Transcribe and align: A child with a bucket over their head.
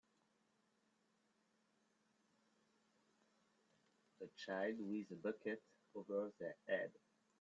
A 4.21 4.25
child 4.35 4.77
with 4.79 5.11
a 5.11 5.15
bucket 5.21 5.61
over 5.93 6.31
their 6.39 6.55
head. 6.67 6.89